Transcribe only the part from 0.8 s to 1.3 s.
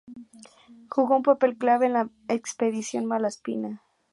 Jugó un